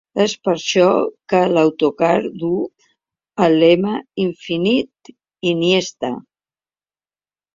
És 0.23 0.31
per 0.45 0.51
això 0.51 0.85
que 1.33 1.41
l’autocar 1.55 2.13
duu 2.43 2.63
el 3.47 3.57
lema 3.63 3.93
‘infinit 4.23 5.13
Iniesta’. 5.51 6.11